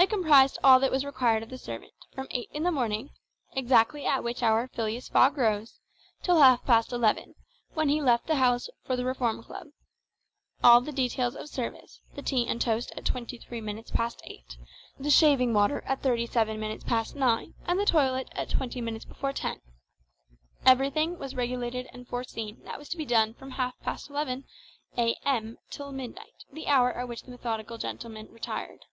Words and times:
It 0.00 0.10
comprised 0.10 0.58
all 0.64 0.78
that 0.80 0.92
was 0.92 1.04
required 1.04 1.42
of 1.42 1.50
the 1.50 1.58
servant, 1.58 1.92
from 2.14 2.28
eight 2.30 2.48
in 2.52 2.62
the 2.62 2.70
morning, 2.70 3.10
exactly 3.52 4.06
at 4.06 4.22
which 4.22 4.42
hour 4.42 4.68
Phileas 4.68 5.08
Fogg 5.08 5.36
rose, 5.36 5.80
till 6.22 6.38
half 6.40 6.64
past 6.64 6.92
eleven, 6.92 7.34
when 7.74 7.88
he 7.90 8.00
left 8.00 8.26
the 8.26 8.36
house 8.36 8.70
for 8.84 8.96
the 8.96 9.04
Reform 9.04 9.42
Club—all 9.42 10.80
the 10.80 10.92
details 10.92 11.34
of 11.34 11.48
service, 11.48 12.00
the 12.14 12.22
tea 12.22 12.46
and 12.46 12.60
toast 12.60 12.92
at 12.96 13.04
twenty 13.04 13.36
three 13.38 13.60
minutes 13.60 13.90
past 13.90 14.22
eight, 14.24 14.56
the 14.98 15.10
shaving 15.10 15.52
water 15.52 15.82
at 15.84 16.00
thirty 16.00 16.26
seven 16.26 16.58
minutes 16.60 16.84
past 16.84 17.14
nine, 17.16 17.52
and 17.66 17.78
the 17.78 17.84
toilet 17.84 18.28
at 18.32 18.48
twenty 18.48 18.80
minutes 18.80 19.04
before 19.04 19.32
ten. 19.32 19.60
Everything 20.64 21.18
was 21.18 21.34
regulated 21.34 21.86
and 21.92 22.08
foreseen 22.08 22.62
that 22.64 22.78
was 22.78 22.88
to 22.88 22.96
be 22.96 23.04
done 23.04 23.34
from 23.34 23.50
half 23.52 23.78
past 23.80 24.08
eleven 24.08 24.44
a.m. 24.96 25.58
till 25.70 25.92
midnight, 25.92 26.44
the 26.52 26.68
hour 26.68 26.92
at 26.92 27.08
which 27.08 27.24
the 27.24 27.30
methodical 27.30 27.76
gentleman 27.78 28.28
retired. 28.30 28.84